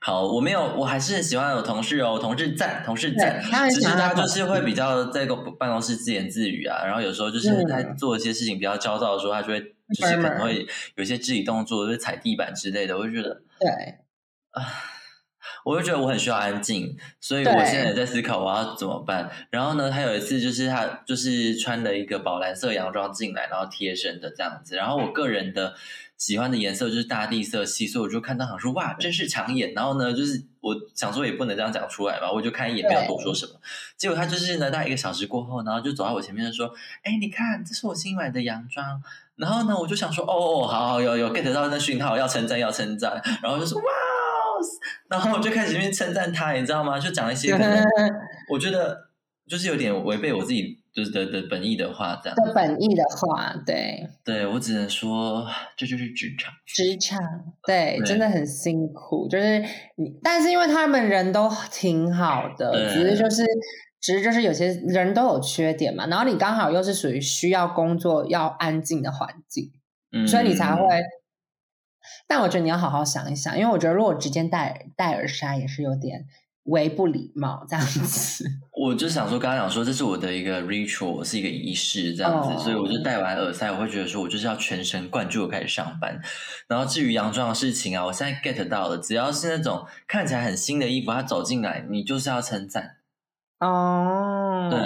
[0.00, 3.42] 好，我没有，我还是很喜欢有同事哦，同事赞，同事赞。
[3.70, 9.60] 只是他就是会比较在个办公室自言自语啊，然后有时候就是在做一些事情比较焦躁的时候，他就会
[9.98, 10.64] 就是可能会
[10.94, 12.96] 有一些肢体动作，就是踩地板之类的。
[12.96, 13.68] 我就觉得，对
[14.52, 14.62] 啊，
[15.64, 19.28] 我就觉得我很需要安静，所以我现在也在思考我要怎么办。
[19.50, 25.74] 然后呢，他有一次就是他就是穿了一个宝蓝色洋装进来，然后贴身的这样子，然后我个人的。
[26.16, 29.74] 喜欢的颜色就是大地色系，所以我就看到想说哇，真是抢眼。
[29.74, 33.52] 然后呢，就是我想说也不能这样讲出来吧，我就看一眼，没有多说什么。
[33.98, 36.72] 结果他就是呢，大概一个小时过后，然后就走到我前面说
[37.02, 39.02] ：“哎，你看，这是我新买的洋装。”
[39.36, 43.84] 然后呢，我就想说：“哦哦，好好有有 get 到那讯号，要称赞要称赞。”然后就说：“哇！”
[45.08, 46.98] 然后我就开始面称赞他，你知道吗？
[46.98, 47.84] 就讲一些可能
[48.50, 49.10] 我觉得
[49.46, 50.80] 就是有点违背我自己。
[50.94, 55.44] 就是的的本意的话，这样的本意的话，对，对我只能说
[55.76, 57.20] 这就是职场，职场
[57.66, 59.26] 对，真的很辛苦。
[59.28, 59.58] 就是
[59.96, 63.44] 你，但是因为他们人都挺好的，只是就是，
[64.00, 66.06] 只是就是有些人都有缺点嘛。
[66.06, 69.72] 然后你刚好又是属于需要工作要安静的环境，
[70.28, 70.86] 所以你才会。
[72.26, 76.26] 但我觉得你要好好想一想，因为我觉得如果直接戴戴耳塞也是有点。
[76.64, 86.18] 为不礼貌这样子， 我就想说，刚刚讲说这是我的一个 ritual，是一个仪式这样子，所以我就戴完耳塞，我会觉得说我就是要全神贯注的开始上班。
[86.66, 92.96] 然后至于洋装的事情啊，我现在 get 到了，只要是那种看起来很新的衣服，他走进来，你就是要称赞
[93.60, 94.68] 哦。
[94.70, 94.80] 对，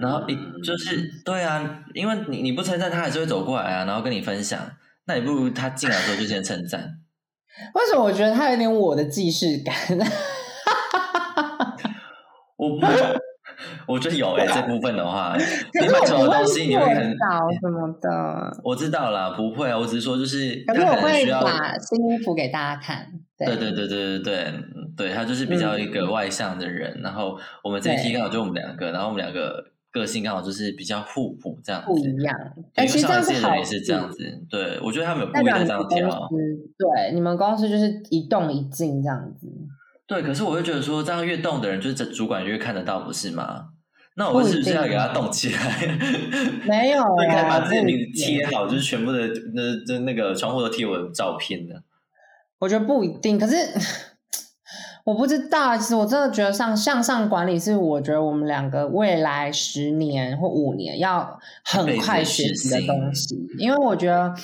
[0.00, 4.58] 然后你就是对啊，因为你你不称赞他还是会走过来啊，然后跟你分享，
[5.06, 6.80] 那你不如他进来的时候就先称赞。
[7.74, 9.74] 为什么我觉得他有点我的既视感？
[12.56, 12.86] 我不，
[13.86, 18.60] 我觉得有哎，这部分的话，你买什么东西你会很什么的？
[18.62, 23.06] 我知道啦，不会啊，我只是说就是，可是我会把新衣服给大家看。
[23.36, 24.54] 对对对对对对
[24.96, 32.34] 对，他就是比较一个外向的人，然后我们这一期刚好就我们两个，然后我们两个个性刚好就是比较互补这样子，不一样。
[32.74, 34.18] 哎，其实这样是好，也是这样子。
[34.50, 36.28] 对，我觉得他们有故意这样调。
[36.76, 39.46] 对，你们公司就是一动一静这样子。
[40.06, 43.66] 对，可是我会觉得说，这样越动的人，就是主管就会看得到，不是吗？
[44.14, 45.98] 那我是不是要给他动起来？
[46.68, 51.82] 没有，可以把自己名字贴好，就是全部的那那那个窗户都贴我的照片的。
[52.58, 53.56] 我觉得不一定，可是
[55.04, 55.76] 我不知道。
[55.76, 64.34] 其实我真的觉得，上向上管理是我觉得我们两个未来十年或五年要很快学习的东西，因为我觉得。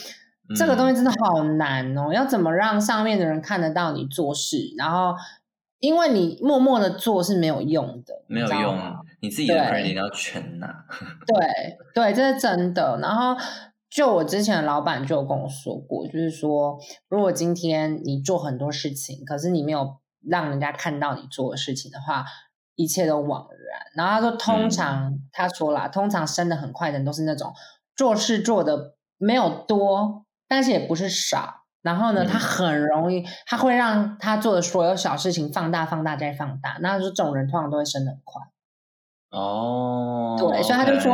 [0.57, 4.73] 这个东西真的好难哦，要怎么让上面的人看得到你做事？
[4.79, 5.15] 然后，
[5.79, 8.75] 因为你默默的做是没有用的，没有用，
[9.21, 10.87] 你自己的 credit 要全拿。
[11.27, 12.99] 对对，这是真的。
[13.03, 13.37] 然后，
[13.91, 16.79] 就我之前的老板就有跟我说过，就是说，
[17.11, 19.99] 如果今天你做很多事情，可是你没有
[20.29, 22.25] 让人家看到你做的事情的话，
[22.75, 23.81] 一切都枉然。
[23.95, 27.53] 然后他说，通常他说啦，通常升的很快的人都是那种
[27.97, 30.25] 做事做的没有多。
[30.51, 36.79] 但是也不是少，然后呢，他很容易，他会让他做的所有小事情放大、放大再放大。
[36.81, 38.43] 那说这种人通常都会升的很快。
[39.29, 41.13] 哦，对，所以他就说，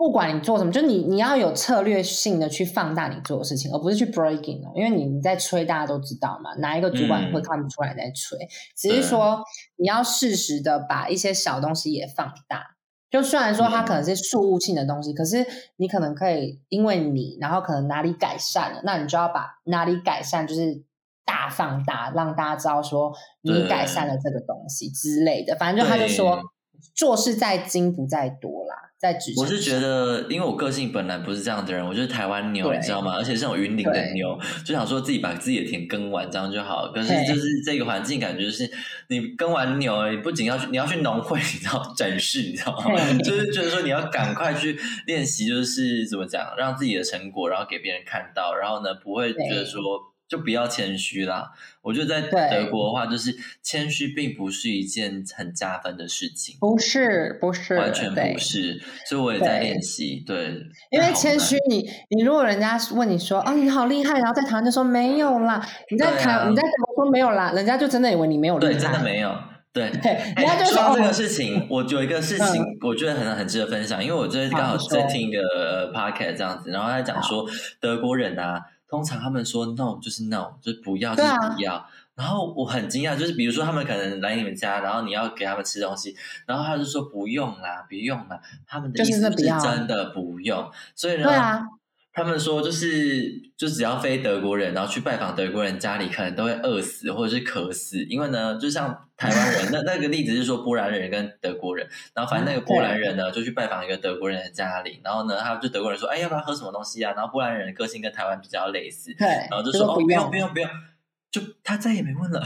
[0.00, 4.72] 不管你做什么，就你你要有策略性的去放大你做的事情，而不是去 breaking 哦。
[4.74, 8.38] 因为你你在吹，大家都知道嘛，哪一个主管会看不出来在吹？
[8.74, 9.44] 只是说
[9.76, 12.62] 你要适时的把一些小东西也放大。
[13.10, 15.46] 就虽然说它可能是事务性的东西，可是
[15.76, 20.82] 你可能可以因为你，然后可能哪里改善了，那你就要把哪里改善就是
[21.26, 25.54] 大放大，让大家知道说你改善了这个东西之类的。
[25.56, 26.40] 反正就他就说，
[26.94, 28.76] 做事在精不在多啦。
[29.00, 33.14] 在我是觉得，因为我个性本来不是这样的人，我就是台湾牛，你知道吗？
[33.16, 36.92] 而且是种云林的牛，就想说自己把自己的田耕完，这样就好。
[36.92, 38.70] 可是就是这个环境，感觉就是
[39.08, 43.18] 你耕完牛，你不仅要去，你要去农会， 你知道展示，你知道吗？
[43.24, 50.09] 就是觉得说你要赶快去练习，就是怎么讲，让自己的成果，然后给别人看到，然后呢，不会觉得说。
[50.30, 51.50] 就不要谦虚啦。
[51.82, 56.56] 我觉得在德国的话，就是谦虚并不是一件很加分的事情。
[56.60, 58.80] 不是，不是，完全不是。
[59.08, 60.22] 所以我也在练习。
[60.24, 60.54] 对，
[60.90, 69.36] 因为谦虚，你你如果人家问你说哦你好厉害，然后在台湾就说没有啦，你在台你在德国说没有啦，人家就真的以为你没有厉害，真的没有。
[69.72, 77.46] 对，人家就说这个事情，我有一个事情，我觉得很很值得分享，因为我最近刚好在听一个 podcast 这样子，然后他讲说
[77.80, 78.60] 德国人啊。
[78.90, 81.86] 通常他们说 no 就是 no，就是不要就是不要。
[82.16, 86.14] 然后我很惊讶，就是比如说他们可能来你们家，然后你要给他们吃东西，
[86.44, 88.40] 然后他就说不用啦，不用啦。
[88.66, 90.70] 他们的意思是真的不用。
[90.94, 91.30] 所以呢，
[92.12, 99.06] 他们说就是就只要非德国人，然后去拜访德国人家里，可能都会饿死或者是渴死，因为呢，就像。
[99.20, 107.12] 台湾人那 那个例子是说波兰人跟德国人，然后反正那个波兰人呢就去拜访一个德国人的家里，然后呢他就德国人说哎要不要喝什么东西啊？
[107.14, 110.70] 然后波兰人的个性跟台湾比较类似，对，然后就说哦不用不用不用，
[111.30, 112.42] 就他再也没问了，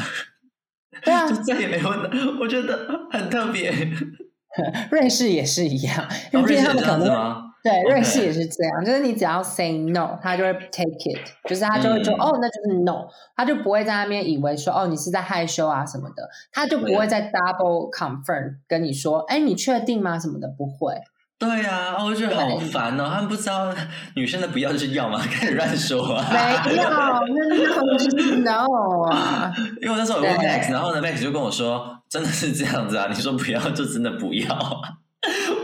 [1.00, 2.10] 对啊， 就再也没问了，
[2.40, 3.72] 我觉得很特别。
[4.90, 7.43] 瑞士也是一样，因为他们可能。
[7.64, 20.18] 对，瑞士也是这样，就是你只要 say no，他就会 take it，就是他就会说哦，那就是 no，他就不会在那边以为说哦，你是在害羞啊什么的，他就不会再 double confirm 跟你说，哎，你确定吗？
[20.18, 20.94] 什么的不会。
[21.36, 23.74] 对呀，我觉得好烦哦，他们不知道
[24.14, 25.18] 女生的不要就是要吗？
[25.20, 26.24] 开始乱说啊。
[26.66, 28.66] 没有，那就是 no
[29.10, 29.52] 啊。
[29.80, 34.46] 因为那时候我问 Max，然后呢，Max 就跟我说，真的是这样子啊，你说不要就真的不要。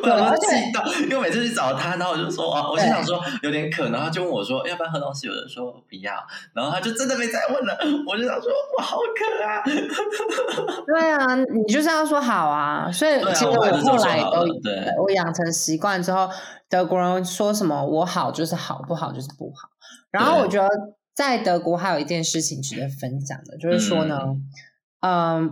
[0.03, 6.13] 对，而且因为每次去找他，然后我就说啊，我就想说有点渴，然后他就问我说要不要喝东西，有人说不要，
[6.55, 7.79] 然后他就真的没再问了。
[8.07, 9.63] 我就想说我，好渴啊！
[10.87, 12.91] 对啊，你就是要说好啊。
[12.91, 16.29] 所以其实我后来都对我养成习惯之后，
[16.69, 19.69] 德国人说什么我好就是好，不好就是不好。
[20.11, 20.69] 然后我觉得
[21.15, 24.19] 在德国还有一件事情值得分享的，就是说呢。
[24.23, 24.43] 嗯，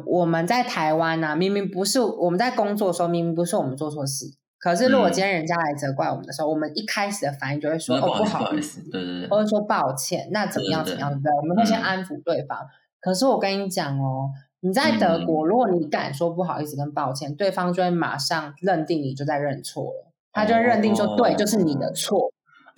[0.05, 4.27] 我们在台湾呢，明明不是我们在工作的时候，明明不是我们做错事，
[4.59, 11.33] 可是如果今天人家来责怪我们的时候，我们一开始的反应就会说哦不好意思，对对对，或者说抱歉，那怎么样怎么样对？
[11.33, 12.59] 我们会先安抚对方。
[13.01, 14.29] 可是我跟你讲哦，
[14.61, 22.33] 你在德国，如果你敢说不好意思跟抱歉，对方就会马上认定你就在认错了，他就会认定说对，就是你的错。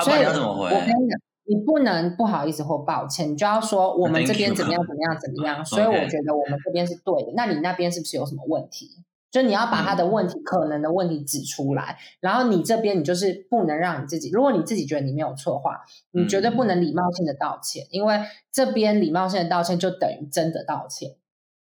[0.04, 1.20] 所以我跟你讲。
[1.50, 5.64] 你不能不好意思或抱歉，你就要说我们这边怎么样怎么样怎么样。
[5.64, 8.88] 所以我觉得我们这边是对的，那你那边是不是有什么问题？
[9.32, 15.80] 就你要把他的问题可能的问题指出来，然后你这边你就是不能让你自己，如果你自己觉得你没有错话，
[16.12, 18.20] 你绝对不能礼貌性的道歉，因为
[18.52, 21.16] 这边礼貌性的道歉就等于真的道歉。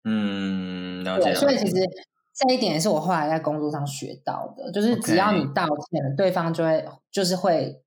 [0.04, 1.34] 嗯，了解。
[1.34, 1.76] 所以其实
[2.34, 7.82] 这一点也是我后来在工作上学到的，就是只要你道歉了，对方就会就是会。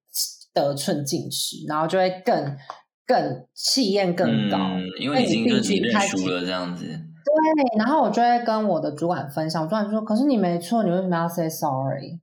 [0.53, 2.57] 得寸进尺，然后就会更
[3.05, 4.57] 更气焰更高，
[4.99, 5.61] 因为已经认
[6.01, 6.85] 输了这样子。
[6.85, 12.19] 对，然后我就会跟我的主管分享，我主管说：“可是你没错，你为什么要 say sorry？”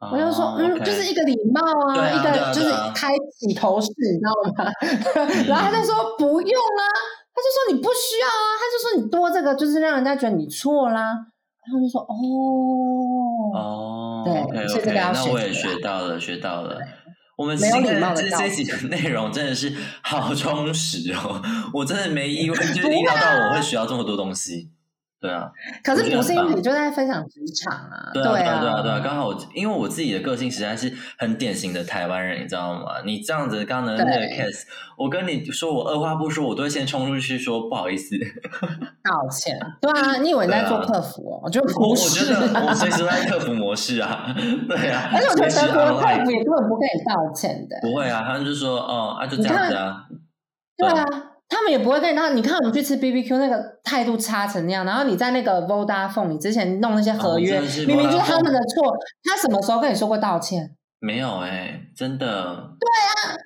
[0.00, 4.32] 我就说：“嗯，就是一个礼貌啊，一个就是开启头饰，你知道
[4.64, 4.70] 吗？”
[5.48, 6.84] 然后他就说：“不用啦。”
[7.32, 11.14] 他就说：“你不需要啊。”他就说：“你多这个就是让人家觉得你错啦。”
[11.64, 12.12] 然后就说：“哦
[13.54, 16.78] 哦，对，所以这个要学。”那我也学到了，学到了。
[17.36, 24.68] 我们没有今天礼貌的这这几个内容真的是好充实哦，我真的没意外， 就是意料到我会学到这么多东西。
[25.22, 25.48] 对啊，
[25.84, 28.10] 可是不是因为你就在分享职场啊？
[28.12, 33.00] 对啊，对啊，啊，对啊，对啊，刚好我因为我自己的个性实在是很典型的台湾人，你知道吗？
[33.06, 34.64] 你这样子，刚刚的那个 case，
[34.98, 38.16] 我跟你说，我二话不说，我都会先冲出去说不好意思。
[39.04, 39.56] 道歉。
[39.80, 41.40] 对啊，你以为你在做客服哦？
[41.44, 42.74] 我觉得我觉是得我啊。
[42.74, 44.34] 随时都在客服模式啊，
[44.68, 47.76] 对啊，而且我觉得随时德国的客服也根本不跟你道歉的。
[47.80, 50.04] 不会啊，他们就说哦啊，就这样子啊，
[50.76, 51.04] 对啊，
[51.52, 52.14] 他们也不会跟你。
[52.14, 60.74] 那你看我们去吃 B B Q 那个态度差成那样，然后你在那个 Vodafone，你之前弄那些合约，明明就是他们的错，他什么时候跟你说过道歉？
[60.98, 62.72] 没有哎、真的。
[62.80, 63.36] 对啊，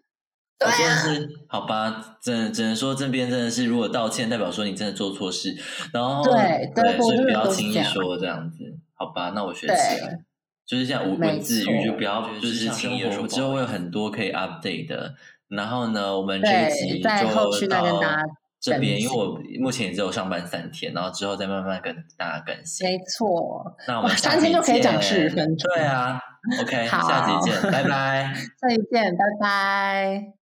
[0.59, 5.57] 对啊真的是好吧，只只能说这边真的是，如果道歉，代表说你真的做错事，
[5.93, 8.59] 然后对德对，所以不要轻易说这样子，
[8.95, 9.33] 好吧？
[9.35, 10.19] 那我学对起来，
[10.65, 15.15] 就是这样文字狱，就不要就是轻易的说，之后会有很多可以 update 的。
[15.49, 18.23] 然后呢，我们这一集就后续再跟到大家
[18.61, 22.89] 这边，因为我目前也只有上班三天，然后之后再慢慢跟大家更新。
[22.89, 26.19] 没错，那我们三天就可以讲见40分钟对啊
[26.61, 28.35] ，OK，好 下集见，拜拜。
[28.61, 30.36] 下集见，拜拜。